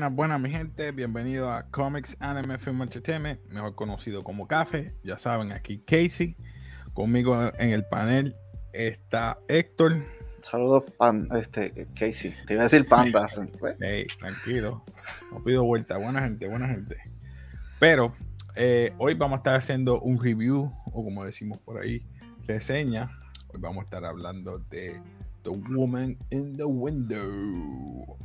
[0.00, 0.92] Buenas, buenas, mi gente.
[0.92, 4.94] Bienvenido a Comics Anime Film Entertainment, mejor conocido como Café.
[5.04, 6.38] Ya saben, aquí Casey.
[6.94, 8.34] Conmigo en el panel
[8.72, 10.02] está Héctor.
[10.38, 12.34] Saludos, pan, este, Casey.
[12.46, 13.46] Te iba a decir pandas.
[13.78, 14.82] Hey, tranquilo.
[15.34, 15.98] No pido vuelta.
[15.98, 16.96] Buena gente, buena gente.
[17.78, 18.14] Pero
[18.56, 22.06] eh, hoy vamos a estar haciendo un review, o como decimos por ahí,
[22.46, 23.18] reseña.
[23.48, 24.98] Hoy vamos a estar hablando de
[25.42, 28.16] The Woman in the Window.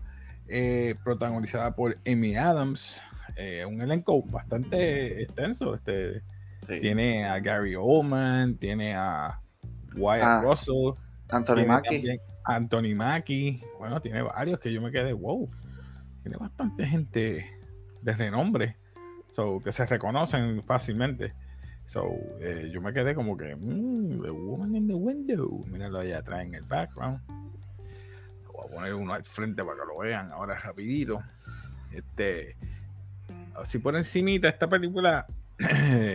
[0.47, 3.01] Eh, protagonizada por Amy Adams.
[3.35, 5.73] Eh, un elenco bastante extenso.
[5.73, 6.21] Este,
[6.67, 9.39] Tiene a Gary Oldman, tiene a
[9.95, 10.93] Wyatt ah, Russell,
[11.29, 12.19] Anthony Mackie.
[12.45, 13.61] Anthony Mackie.
[13.79, 15.47] Bueno, tiene varios que yo me quedé, wow.
[16.21, 17.45] Tiene bastante gente
[18.01, 18.77] de renombre.
[19.31, 21.33] So, que se reconocen fácilmente.
[21.85, 22.03] So,
[22.39, 25.63] eh, yo me quedé como que, mmm, The Woman in the Window.
[25.67, 27.19] Míralo allá atrás en el background
[28.55, 31.21] voy a poner uno al frente para que lo vean ahora rapidito.
[31.91, 32.55] Este,
[33.55, 35.25] así por encimita, esta película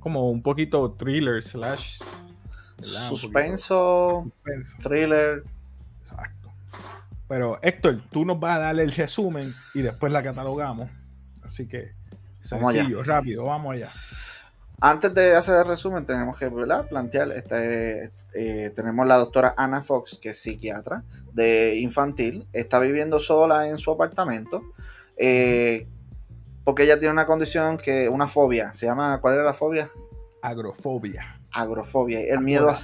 [0.00, 1.98] como un poquito thriller slash
[2.80, 4.30] suspenso,
[4.82, 5.42] thriller.
[6.00, 6.50] Exacto.
[7.28, 10.90] Pero Héctor, tú nos vas a dar el resumen y después la catalogamos.
[11.42, 11.92] Así que
[12.40, 13.90] sencillo, rápido, vamos allá.
[14.80, 20.18] Antes de hacer el resumen, tenemos que plantear, este, eh, tenemos la doctora Anna Fox,
[20.22, 24.62] que es psiquiatra de infantil, está viviendo sola en su apartamento,
[25.16, 25.88] eh,
[26.62, 29.90] porque ella tiene una condición que, una fobia, se llama, ¿cuál era la fobia?
[30.42, 31.40] Agrofobia.
[31.50, 32.76] Agrofobia, el miedo a,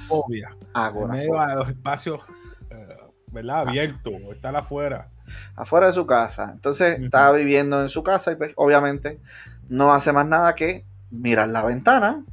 [0.89, 2.23] el miedo a los espacios,
[2.71, 2.97] eh,
[3.29, 3.69] ¿verdad?
[3.69, 5.11] Abiertos, estar afuera.
[5.55, 6.51] Afuera de su casa.
[6.53, 9.21] Entonces, está viviendo en su casa y pues, obviamente
[9.69, 12.25] no hace más nada que mirar la ventana.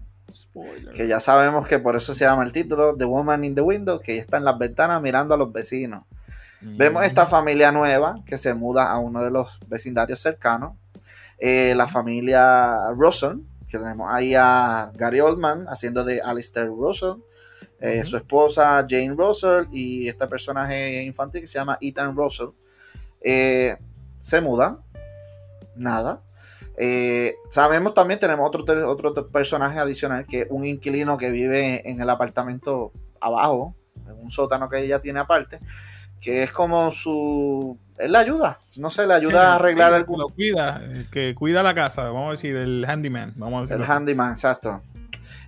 [0.96, 4.00] Que ya sabemos que por eso se llama el título The Woman in the Window,
[4.00, 6.04] que ella está en las ventanas mirando a los vecinos.
[6.62, 10.76] Vemos esta familia nueva que se muda a uno de los vecindarios cercanos.
[11.40, 17.16] Eh, la familia Russell, que tenemos ahí a Gary Oldman haciendo de Alistair Russell,
[17.80, 22.50] eh, su esposa Jane Russell y este personaje infantil que se llama Ethan Russell.
[23.22, 23.76] Eh,
[24.20, 24.80] se muda
[25.76, 26.22] nada.
[26.84, 32.02] Eh, sabemos también, tenemos otro, otro personaje adicional, que es un inquilino que vive en
[32.02, 33.76] el apartamento abajo,
[34.08, 35.60] en un sótano que ella tiene aparte,
[36.20, 37.78] que es como su...
[38.00, 40.18] Él la ayuda, no sé, le ayuda a arreglar algo.
[40.18, 43.34] Lo cuida, eh, que cuida la casa, vamos a decir, el handyman.
[43.36, 44.82] Vamos a el handyman, exacto.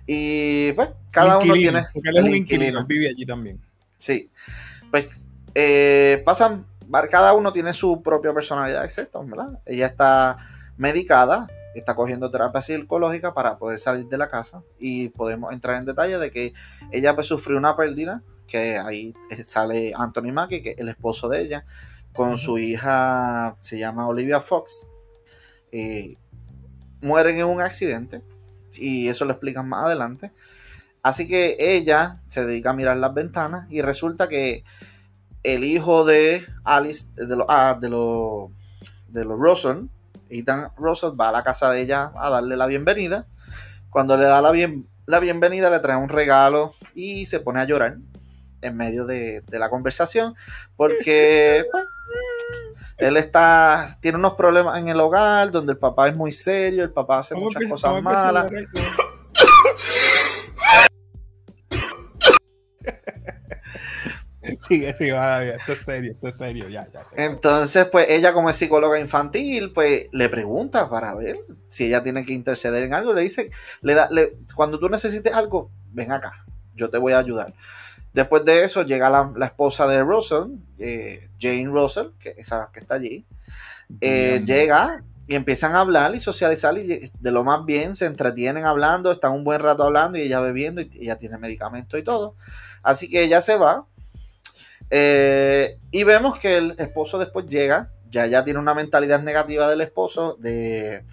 [0.06, 1.82] Y pues, cada uno tiene...
[1.92, 3.60] Porque él es un inquilino, vive allí también.
[3.98, 4.30] Sí.
[4.88, 5.08] Pues,
[5.52, 6.64] eh, pasan,
[7.10, 9.58] cada uno tiene su propia personalidad, exacto, ¿verdad?
[9.66, 10.36] Ella está
[10.76, 15.84] medicada, está cogiendo terapia psicológica para poder salir de la casa y podemos entrar en
[15.84, 16.52] detalle de que
[16.90, 19.14] ella pues sufrió una pérdida, que ahí
[19.44, 21.64] sale Anthony Mackie, que es el esposo de ella,
[22.12, 24.88] con su hija, se llama Olivia Fox,
[27.00, 28.22] mueren en un accidente
[28.72, 30.32] y eso lo explican más adelante.
[31.02, 34.64] Así que ella se dedica a mirar las ventanas y resulta que
[35.42, 38.50] el hijo de Alice, de los ah, de los
[39.08, 39.90] de los Rosen,
[40.34, 43.26] Ethan Russell va a la casa de ella a darle la bienvenida.
[43.90, 47.64] Cuando le da la, bien, la bienvenida, le trae un regalo y se pone a
[47.64, 47.98] llorar
[48.60, 50.34] en medio de, la conversación
[50.76, 51.84] porque pues,
[52.98, 56.90] él está tiene unos problemas en el hogar donde el papá es muy serio, el
[56.90, 58.50] papá hace muchas cosas malas.
[64.66, 67.04] Sigue, sigue, esto es serio, esto es serio, ya, ya.
[67.16, 71.38] Entonces, pues ella como es psicóloga infantil, pues le pregunta para ver
[71.68, 73.12] si ella tiene que interceder en algo.
[73.12, 73.50] Le dice,
[73.82, 76.44] le da, le, cuando tú necesites algo, ven acá,
[76.74, 77.52] yo te voy a ayudar.
[78.14, 82.94] Después de eso llega la, esposa de Russell, eh, Jane Russell, que esa que está
[82.94, 83.26] allí,
[84.00, 88.64] eh, llega y empiezan a hablar y socializar y de lo más bien se entretienen
[88.64, 92.36] hablando, están un buen rato hablando y ella bebiendo y ella tiene medicamento y todo.
[92.82, 93.86] Así que ella se va
[94.90, 99.80] eh, y vemos que el esposo después llega, ya, ya tiene una mentalidad negativa del
[99.80, 101.04] esposo de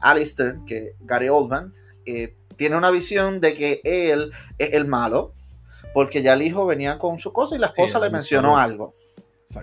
[0.00, 1.72] Alistair, que Gary Oldman,
[2.06, 5.34] eh, tiene una visión de que él es el malo,
[5.94, 8.94] porque ya el hijo venía con su cosa y la esposa le mencionó algo.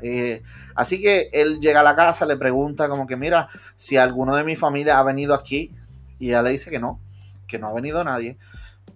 [0.01, 0.41] Eh,
[0.75, 4.43] así que él llega a la casa, le pregunta como que, mira, si alguno de
[4.43, 5.73] mi familia ha venido aquí,
[6.19, 7.01] y ella le dice que no,
[7.47, 8.37] que no ha venido nadie.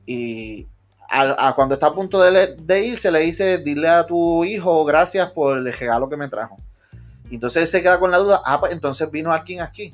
[0.06, 0.68] Y
[1.12, 5.30] a, cuando está a punto de, de, irse, le dice, dile a tu hijo gracias
[5.32, 6.58] por el regalo que me trajo.
[7.30, 9.94] Y entonces él se queda con la duda, ah, pues entonces vino alguien aquí.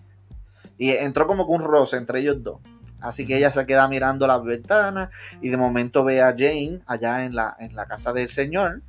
[0.77, 2.59] Y entró como con un roce entre ellos dos.
[2.99, 5.09] Así que ella se queda mirando las ventanas
[5.41, 8.81] y de momento ve a Jane allá en la, en la casa del señor,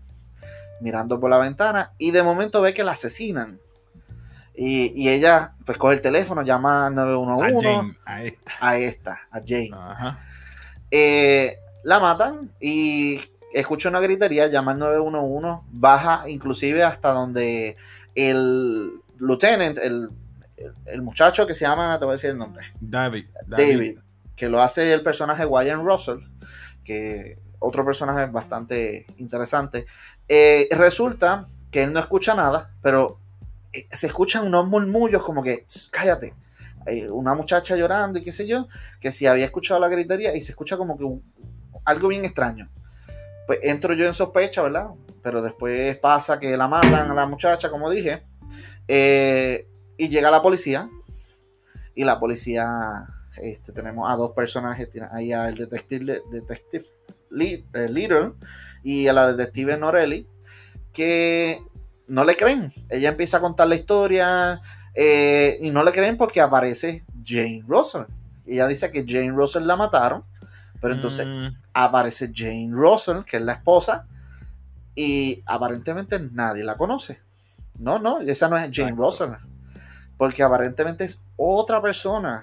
[0.81, 3.59] mirando por la ventana, y de momento ve que la asesinan.
[4.55, 8.53] Y, y ella pues coge el teléfono, llama al A 911 Jane, a esta.
[8.61, 9.71] a esta, a Jane.
[9.73, 10.19] Ajá.
[10.91, 11.59] Eh,
[11.89, 13.19] la matan y
[13.55, 17.77] escucha una gritería, llama al 911, baja inclusive hasta donde
[18.15, 20.09] el lieutenant, el,
[20.59, 22.63] el- el muchacho que se llama, te voy a decir el nombre,
[23.47, 23.73] David.
[23.73, 23.99] David,
[24.37, 26.19] que lo hace el personaje Wyatt Russell,
[26.85, 29.87] que otro personaje bastante interesante.
[30.29, 33.19] Eh, resulta que él no escucha nada, pero
[33.73, 36.35] eh, se escuchan unos murmullos como que, "Shh, cállate,
[36.87, 38.67] Eh, una muchacha llorando y qué sé yo,
[38.99, 41.23] que si había escuchado la gritería y se escucha como que un-
[41.89, 42.71] algo bien extraño.
[43.47, 44.91] Pues entro yo en sospecha, ¿verdad?
[45.23, 48.23] Pero después pasa que la matan a la muchacha, como dije,
[48.87, 50.89] eh, y llega la policía,
[51.95, 53.07] y la policía,
[53.39, 56.85] este, tenemos a dos personajes, ahí al detective, detective
[57.41, 58.35] eh, Little
[58.83, 60.29] y a la detective Norelli,
[60.93, 61.63] que
[62.07, 62.73] no le creen.
[62.91, 64.61] Ella empieza a contar la historia
[64.95, 68.05] eh, y no le creen porque aparece Jane Russell.
[68.47, 70.25] Ella dice que Jane Russell la mataron,
[70.81, 74.07] pero entonces Mm, aparece Jane Russell, que es la esposa,
[74.95, 77.21] y aparentemente nadie la conoce.
[77.79, 79.03] No, no, esa no es Jane Exacto.
[79.03, 79.31] Russell,
[80.17, 82.43] porque aparentemente es otra persona,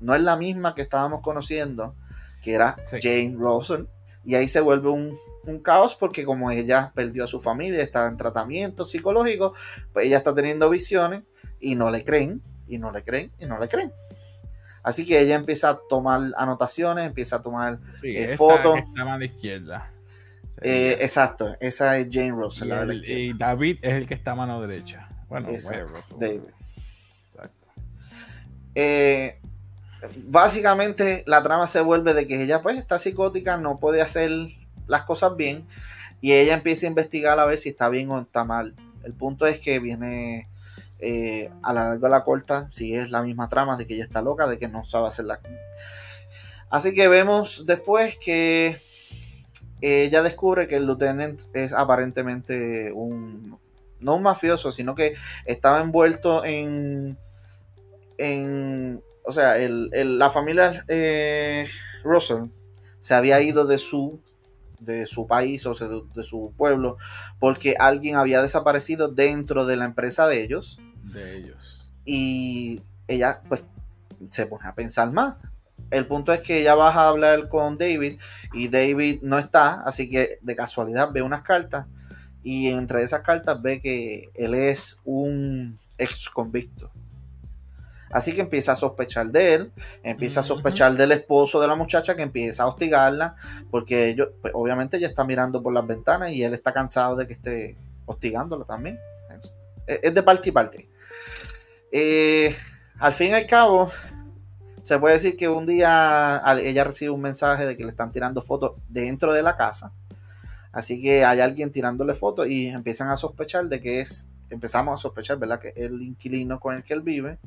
[0.00, 1.94] no es la misma que estábamos conociendo,
[2.42, 2.98] que era Sí.
[3.02, 3.84] Jane Russell,
[4.24, 5.14] y ahí se vuelve un,
[5.46, 9.54] un caos porque como ella perdió a su familia, está en tratamiento psicológico,
[9.92, 11.22] pues ella está teniendo visiones
[11.58, 13.92] y no le creen, y no le creen, y no le creen.
[14.82, 18.74] Así que ella empieza a tomar anotaciones, empieza a tomar sí, eh, esta foto.
[18.74, 19.90] que está a la izquierda.
[20.62, 22.68] Eh, exacto, esa es Jane y, Russell.
[22.68, 25.08] la el- y David es el que está a mano derecha.
[25.28, 26.16] Bueno, Exacto, Russell.
[26.18, 26.40] David.
[27.28, 27.66] Exacto.
[28.74, 29.38] Eh,
[30.26, 34.30] básicamente la trama se vuelve de que ella pues está psicótica, no puede hacer
[34.86, 35.66] las cosas bien
[36.20, 38.74] y ella empieza a investigar a ver si está bien o está mal.
[39.04, 40.46] El punto es que viene
[41.02, 44.04] eh, a la larga de la corta, si es la misma trama de que ella
[44.04, 45.40] está loca, de que no sabe hacerla.
[46.70, 48.76] Así que vemos después que
[49.80, 53.58] ella descubre que el lieutenant es aparentemente un
[53.98, 55.14] no un mafioso, sino que
[55.46, 57.18] estaba envuelto en
[58.18, 61.66] en o sea, el, el- la familia eh,
[62.02, 62.44] Russell
[62.98, 64.20] se había ido de su
[64.78, 66.96] de su país o sea, de su pueblo
[67.38, 70.78] porque alguien había desaparecido dentro de la empresa de ellos
[71.12, 71.92] De ellos.
[72.04, 73.62] y ella pues
[74.30, 75.42] se pone a pensar más.
[75.90, 78.20] El punto es que ella baja a hablar con David
[78.52, 81.86] y David no está, así que de casualidad ve unas cartas
[82.42, 86.90] y entre esas cartas ve que él es un ex convicto.
[88.12, 89.72] Así que empieza a sospechar de él,
[90.02, 93.36] empieza a sospechar del esposo de la muchacha que empieza a hostigarla,
[93.70, 97.28] porque ellos, pues, obviamente ella está mirando por las ventanas y él está cansado de
[97.28, 98.98] que esté hostigándola también.
[99.38, 99.54] Es,
[100.02, 100.88] es de parte y parte.
[101.92, 102.54] Eh,
[102.98, 103.90] al fin y al cabo,
[104.82, 108.42] se puede decir que un día ella recibe un mensaje de que le están tirando
[108.42, 109.92] fotos dentro de la casa.
[110.72, 115.02] Así que hay alguien tirándole fotos y empiezan a sospechar de que es, empezamos a
[115.02, 115.58] sospechar, ¿verdad?
[115.58, 117.38] Que el inquilino con el que él vive.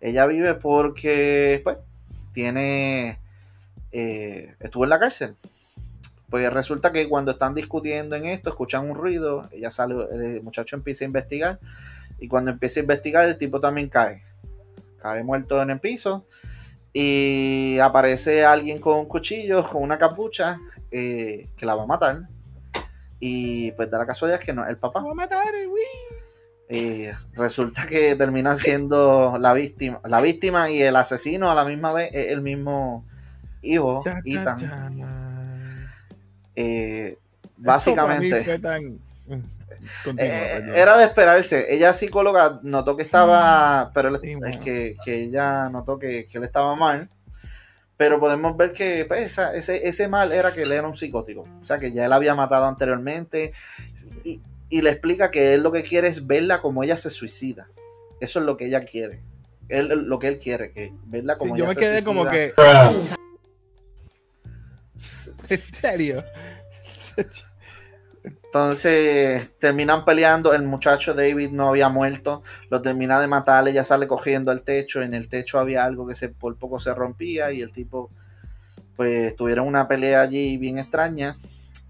[0.00, 1.78] Ella vive porque, pues,
[2.32, 3.18] tiene,
[3.92, 5.34] eh, estuvo en la cárcel.
[6.30, 10.76] Pues resulta que cuando están discutiendo en esto, escuchan un ruido, ella sale, el muchacho
[10.76, 11.58] empieza a investigar
[12.20, 14.22] y cuando empieza a investigar el tipo también cae.
[14.98, 16.26] Cae muerto en el piso
[16.92, 20.58] y aparece alguien con un cuchillo, con una capucha,
[20.90, 22.28] eh, que la va a matar.
[23.18, 25.00] Y pues da la casualidad que no es el papá.
[25.00, 25.46] Vamos a matar,
[26.72, 31.92] eh, resulta que termina siendo la víctima, la víctima y el asesino a la misma
[31.92, 33.04] vez es el mismo
[33.60, 35.02] hijo, Ethan.
[36.54, 37.18] Eh,
[37.56, 38.44] básicamente
[39.30, 39.44] Mm,
[40.04, 41.66] continúa, Eh, era de esperarse.
[41.74, 46.38] Ella psicóloga notó que estaba, pero él- Sí, es que, que ella notó que, que
[46.38, 47.08] él estaba mal.
[47.96, 51.42] Pero podemos ver que pues, esa- ese, ese mal era que él era un psicótico.
[51.60, 53.52] O sea, que ya él había matado anteriormente.
[54.24, 57.68] Y, y le explica que él lo que quiere es verla como ella se suicida.
[58.20, 59.20] Eso es lo que ella quiere.
[59.68, 62.04] Él, lo que él quiere, que verla Sí, como yo ella me se quedé suicida.
[62.14, 62.52] como que.
[65.48, 66.24] ¿En serio?
[68.52, 74.08] Entonces terminan peleando, el muchacho David no había muerto, lo termina de matar, ella sale
[74.08, 77.60] cogiendo al techo, en el techo había algo que se, por poco se rompía y
[77.60, 78.10] el tipo
[78.96, 81.36] pues tuvieron una pelea allí bien extraña,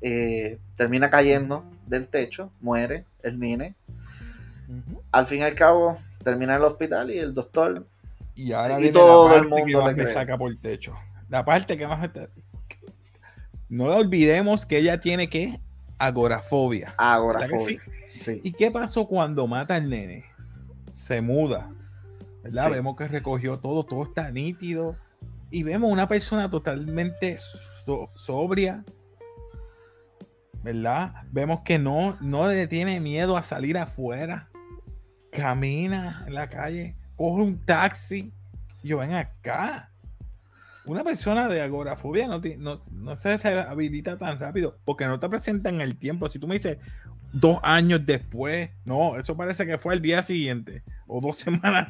[0.02, 3.74] eh, termina cayendo del techo, muere el nene,
[5.12, 7.86] al fin y al cabo termina en el hospital y el doctor
[8.34, 10.12] Y ahora Y viene todo la el parte mundo le cree.
[10.12, 10.94] saca por el techo.
[11.30, 12.06] La parte que más
[13.70, 15.58] No olvidemos que ella tiene que
[16.00, 16.86] agorafobia.
[16.86, 17.80] ¿Verdad que agorafobia.
[18.18, 18.40] Sí.
[18.44, 20.24] ¿Y qué pasó cuando mata al nene?
[20.92, 21.70] se muda,
[22.42, 22.66] ¿verdad?
[22.66, 22.72] Sí.
[22.74, 24.96] Vemos que recogió todo, todo está nítido.
[25.50, 28.84] Y vemos una persona totalmente so- sobria,
[30.62, 31.12] ¿verdad?
[31.32, 34.48] Vemos que no, no le tiene miedo a salir afuera.
[35.32, 38.32] Camina en la calle, coge un taxi.
[38.82, 39.88] y Yo ven acá.
[40.86, 45.68] Una persona de agorafobia no, no, no se rehabilita tan rápido porque no te presenta
[45.68, 46.30] en el tiempo.
[46.30, 46.78] Si tú me dices
[47.32, 51.88] dos años después, no, eso parece que fue el día siguiente o dos semanas.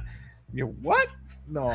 [0.53, 0.97] Yo, ¿what?
[1.47, 1.69] No.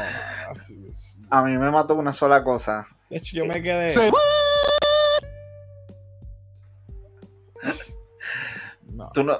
[1.29, 2.87] A mí me mató una sola cosa.
[3.09, 3.89] de hecho, yo me quedé.
[3.89, 3.99] Sí.
[8.91, 9.09] No.
[9.13, 9.37] Tú no,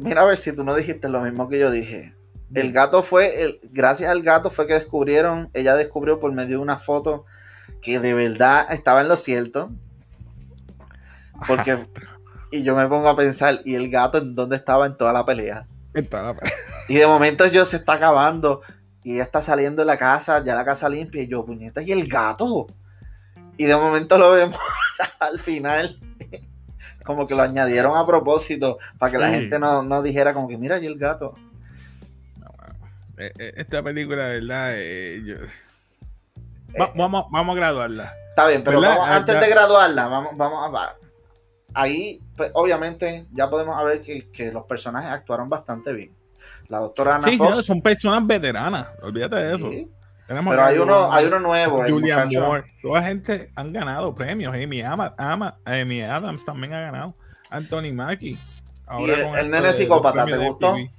[0.00, 2.12] mira a ver si tú no dijiste lo mismo que yo dije.
[2.54, 6.62] El gato fue, el, gracias al gato fue que descubrieron, ella descubrió por medio de
[6.62, 7.24] una foto
[7.82, 9.70] que de verdad estaba en lo cierto.
[11.46, 11.78] Porque,
[12.50, 15.24] y yo me pongo a pensar, ¿y el gato en dónde estaba en toda la
[15.24, 15.66] pelea?
[15.94, 16.36] Está la-
[16.88, 18.62] Y de momento yo se está acabando
[19.04, 21.92] y ella está saliendo de la casa, ya la casa limpia, y yo, puñeta, ¿y
[21.92, 22.66] el gato?
[23.56, 24.58] Y de momento lo vemos
[25.20, 26.00] al final,
[27.04, 29.34] como que lo añadieron a propósito, para que la Sí.
[29.36, 31.34] gente no, no dijera como que, mira, ¿y el gato?
[33.18, 35.36] Eh, eh, Esta película, de verdad, eh, yo-
[36.80, 38.12] Va- vamos, vamos a graduarla.
[38.30, 39.40] Está bien, pero vamos- antes ya.
[39.40, 40.70] de graduarla, vamos, vamos a...
[40.70, 40.94] va-
[41.74, 46.12] Ahí, pues, obviamente, ya podemos ver que, que los personajes actuaron bastante bien.
[46.68, 47.50] La doctora Ana Sí, sí, Fox...
[47.50, 48.86] no, son personas veteranas.
[49.02, 49.70] Olvídate de eso.
[49.70, 49.88] sí,
[50.26, 52.40] pero hay uno, hay uno nuevo, el Julian muchacho...
[52.46, 52.72] Moore.
[52.82, 54.54] Toda gente han ganado premios.
[54.54, 57.14] Amy, Ama- Ama- Amy Adams también ha ganado.
[57.50, 58.38] Anthony Mackie.
[59.00, 60.74] Y el- el nene psicópata, ¿te gustó?
[60.76, 60.90] MTV.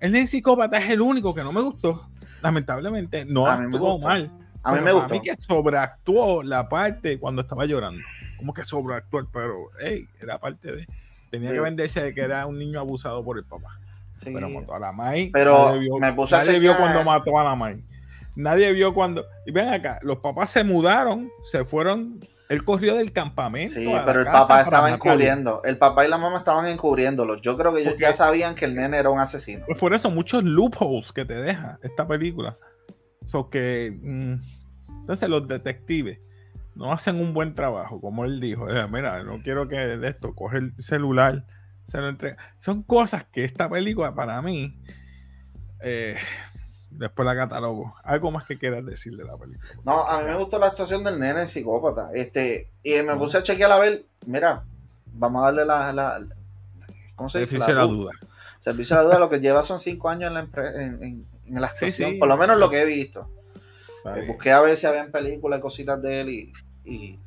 [0.00, 2.08] El nene psicópata es el único que no me gustó.
[2.42, 4.30] Lamentablemente, no A actuó mal.
[4.62, 5.06] A mí me gustó.
[5.14, 8.02] A mí que sobreactuó la parte cuando estaba llorando.
[8.36, 10.86] Como que sobreactuó, pero hey, era parte de.
[11.30, 11.54] Tenía Sí.
[11.56, 13.78] que venderse de que era un niño abusado por el papá.
[14.14, 14.30] Sí.
[14.32, 15.30] Pero mató a la Mai.
[15.32, 17.82] Pero nadie vio, me puse a nadie vio cuando mató a la Mai.
[18.34, 19.24] Nadie vio cuando.
[19.46, 22.12] Y ven acá, los papás se mudaron, se fueron.
[22.48, 23.74] Él corrió del campamento.
[23.74, 25.62] Sí, a pero el papá estaba encubriendo.
[25.64, 27.40] El papá y la mamá estaban encubriéndolo.
[27.40, 29.64] Yo creo que ellos Porque- ya sabían que el nene era un asesino.
[29.66, 32.56] Pues por eso, muchos loopholes que te deja esta película.
[33.26, 33.94] So que.
[34.02, 34.34] mm,
[35.00, 36.18] entonces, los detectives
[36.74, 38.66] no hacen un buen trabajo, como él dijo.
[38.90, 41.44] Mira, no quiero que de esto, coge el celular,
[41.86, 42.36] se lo entrega.
[42.60, 44.78] Son cosas que esta película, para mí,
[45.82, 46.16] eh,
[46.98, 47.94] después la catalogo.
[48.04, 49.68] Algo más que quieras decir de la película.
[49.84, 52.10] No, a mí me gustó la actuación del nene en psicópata.
[52.12, 54.64] Este, y me puse a chequear a ver, mira,
[55.12, 56.20] vamos a darle la, la-
[57.14, 57.50] ¿cómo se dice?
[57.52, 58.12] Servicio la du- duda.
[58.58, 61.60] Servicio a la duda, lo que lleva son cinco años en la, en, en- en
[61.60, 62.16] la actuación, sí.
[62.18, 63.30] por lo menos lo que he visto.
[64.04, 66.52] Eh, busqué a ver si habían películas y cositas de él y,
[66.84, 67.18] y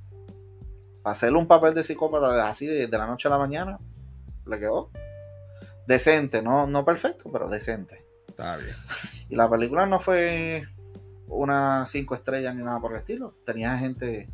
[1.03, 3.79] para hacerle un papel de psicópata así de, de la noche a la mañana,
[4.45, 4.89] le quedó
[5.87, 8.03] decente, no, no perfecto, pero decente.
[8.27, 8.75] Está bien.
[9.31, 10.67] Y la película no fue
[11.27, 13.33] una cinco estrellas ni nada por el estilo.
[13.45, 14.29] Tenía gente,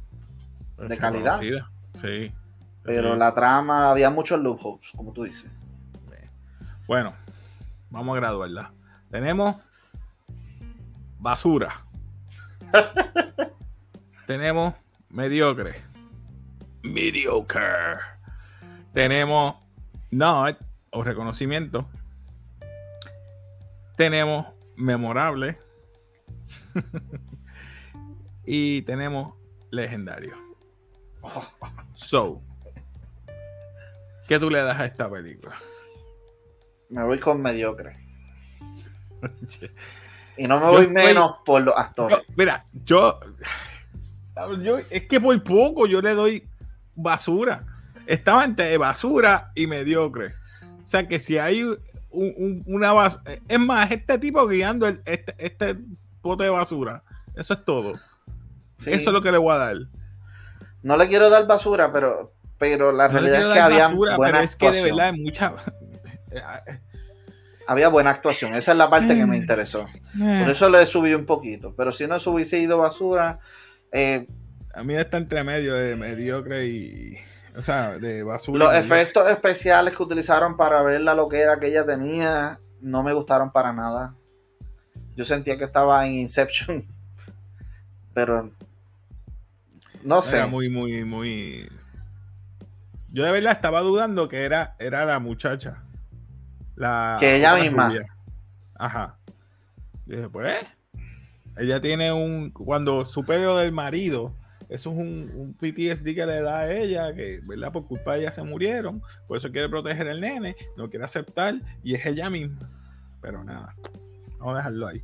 [0.77, 1.39] De calidad.
[2.01, 2.31] Sí.
[2.83, 3.19] pero Sí.
[3.19, 5.51] la trama había muchos loopholes, como tú dices.
[6.87, 7.13] Bueno,
[7.91, 8.71] vamos a graduarla.
[9.11, 9.55] Tenemos
[11.19, 11.85] basura.
[14.25, 14.73] Tenemos
[15.09, 15.81] mediocre.
[16.81, 17.97] Mediocre.
[18.93, 19.55] Tenemos
[20.09, 20.55] nod
[20.91, 21.87] o reconocimiento.
[23.95, 24.47] Tenemos
[24.77, 25.57] memorable.
[28.45, 29.35] y tenemos
[29.71, 30.35] legendario.
[31.95, 32.41] So,
[34.27, 35.55] ¿qué tú le das a esta película?
[36.89, 37.97] Me voy con mediocre.
[40.39, 42.19] Y no me Yo voy menos por los actores.
[42.35, 43.19] Mira, yo,
[44.61, 46.47] yo- es que por poco yo le doy
[46.93, 47.65] basura.
[48.05, 50.33] Estaba entre basura y mediocre.
[50.83, 51.65] O sea que si hay
[52.09, 55.77] un- un- una basura, es más, este tipo guiando el- este, este
[56.21, 57.03] bote de basura.
[57.35, 57.93] Eso es todo.
[58.77, 58.91] Sí.
[58.91, 59.75] Eso es lo que le voy a dar.
[60.83, 64.33] No le quiero dar basura, pero, pero la No realidad es que había basura, buena
[64.33, 64.97] pero es que de actuación.
[64.97, 65.53] verdad mucha.
[67.67, 68.55] Había buena actuación.
[68.55, 69.29] Esa es la parte que Mm.
[69.29, 69.87] me interesó.
[70.17, 71.73] Por eso le subí un poquito.
[71.75, 73.39] Pero si no hubiese ido basura,
[73.91, 74.27] eh,
[74.73, 77.17] A mí está entre medio de mediocre y.
[77.57, 78.65] O sea, de basura.
[78.65, 83.51] los efectos especiales que utilizaron para ver la loquera que ella tenía no me gustaron
[83.51, 84.15] para nada.
[85.15, 86.85] Yo sentía que estaba en Inception.
[88.13, 88.49] Pero
[90.03, 90.37] no sé.
[90.37, 91.69] Era muy, muy, muy.
[93.11, 95.83] Yo de verdad estaba dudando que era, era la muchacha.
[96.75, 97.89] La Que ella misma.
[97.89, 98.05] rubia.
[98.75, 99.17] Ajá.
[100.05, 100.63] Y dije, pues.
[101.57, 102.51] Ella tiene un.
[102.51, 104.35] Cuando supe lo del marido,
[104.69, 107.71] eso es un, PTSD que le da a ella, que, ¿verdad?
[107.71, 109.01] Por culpa de ella se murieron.
[109.27, 112.69] Por eso quiere proteger al nene, no quiere aceptar, y es ella misma.
[113.21, 113.75] Pero nada,
[114.39, 115.03] vamos a dejarlo ahí.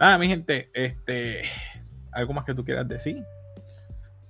[0.00, 1.42] Nada, mi gente, este,
[2.12, 3.22] algo más que tú quieras decir.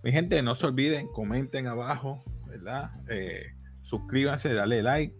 [0.03, 2.91] Mi gente, no se olviden, comenten abajo, ¿verdad?
[3.09, 5.15] Eh, suscríbanse, dale like.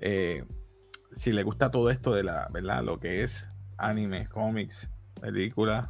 [0.00, 0.44] Eh,
[1.12, 2.82] si les gusta todo esto de la, ¿verdad?
[2.84, 3.48] Lo que es
[3.78, 4.88] anime, cómics,
[5.20, 5.88] películas,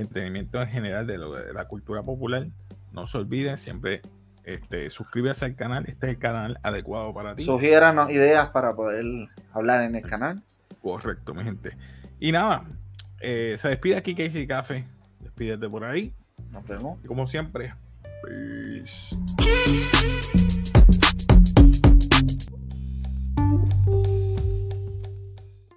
[0.00, 2.46] entretenimiento en general de, lo, de la cultura popular,
[2.92, 4.02] no se olviden siempre
[4.44, 5.84] este, suscríbase al canal.
[5.86, 7.44] Este es el canal adecuado para ti.
[7.44, 9.04] Sugiéranos ideas para poder
[9.52, 10.42] hablar en el canal.
[10.82, 11.76] Correcto, mi gente.
[12.18, 12.64] Y nada,
[13.20, 14.84] eh, se despide aquí Casey Café.
[15.20, 16.14] Despídete por ahí.
[16.50, 16.98] Nos vemos.
[17.04, 17.74] Y como siempre,
[18.22, 19.16] peace.